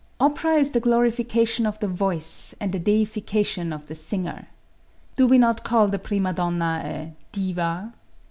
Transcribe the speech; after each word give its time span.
Opera 0.19 0.55
is 0.55 0.71
the 0.71 0.79
glorification 0.79 1.67
of 1.67 1.77
the 1.77 1.87
voice 1.87 2.55
and 2.59 2.71
the 2.73 2.79
deification 2.79 3.71
of 3.71 3.85
the 3.85 3.93
singer. 3.93 4.47
Do 5.15 5.27
we 5.27 5.37
not 5.37 5.63
call 5.63 5.89
the 5.89 5.99
prima 5.99 6.33
donna 6.33 6.81
a 6.83 7.13
diva? 7.31 7.93